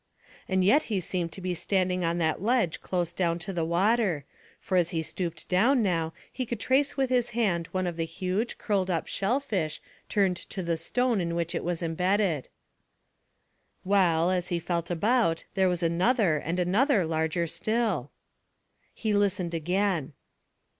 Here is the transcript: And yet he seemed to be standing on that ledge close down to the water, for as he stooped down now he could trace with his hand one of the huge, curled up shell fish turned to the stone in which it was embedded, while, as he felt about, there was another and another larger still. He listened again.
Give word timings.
And 0.49 0.63
yet 0.63 0.81
he 0.89 0.99
seemed 0.99 1.31
to 1.33 1.41
be 1.41 1.53
standing 1.53 2.03
on 2.03 2.17
that 2.17 2.41
ledge 2.41 2.81
close 2.81 3.13
down 3.13 3.37
to 3.37 3.53
the 3.53 3.63
water, 3.63 4.25
for 4.59 4.75
as 4.75 4.89
he 4.89 5.03
stooped 5.03 5.47
down 5.47 5.83
now 5.83 6.11
he 6.33 6.43
could 6.43 6.59
trace 6.59 6.97
with 6.97 7.11
his 7.11 7.29
hand 7.37 7.67
one 7.67 7.85
of 7.85 7.97
the 7.97 8.05
huge, 8.05 8.57
curled 8.57 8.89
up 8.89 9.05
shell 9.05 9.39
fish 9.39 9.79
turned 10.09 10.37
to 10.37 10.63
the 10.63 10.75
stone 10.75 11.21
in 11.21 11.35
which 11.35 11.53
it 11.53 11.63
was 11.63 11.83
embedded, 11.83 12.49
while, 13.83 14.31
as 14.31 14.47
he 14.47 14.57
felt 14.57 14.89
about, 14.89 15.43
there 15.53 15.69
was 15.69 15.83
another 15.83 16.37
and 16.37 16.59
another 16.59 17.05
larger 17.05 17.45
still. 17.45 18.09
He 18.95 19.13
listened 19.13 19.53
again. 19.53 20.13